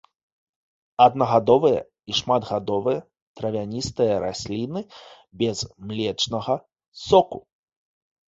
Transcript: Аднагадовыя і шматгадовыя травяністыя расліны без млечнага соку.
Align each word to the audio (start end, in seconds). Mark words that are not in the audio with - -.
Аднагадовыя 1.03 1.81
і 2.11 2.15
шматгадовыя 2.19 2.99
травяністыя 3.41 4.13
расліны 4.25 4.81
без 5.41 5.57
млечнага 5.91 6.55
соку. 7.07 7.39